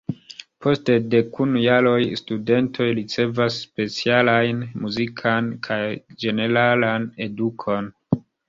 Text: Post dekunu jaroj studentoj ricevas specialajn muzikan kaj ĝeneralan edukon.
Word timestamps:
Post 0.65 0.87
dekunu 1.09 1.59
jaroj 1.65 1.99
studentoj 2.21 2.87
ricevas 3.01 3.59
specialajn 3.67 4.65
muzikan 4.87 5.55
kaj 5.69 5.81
ĝeneralan 6.25 7.11
edukon. 7.31 7.97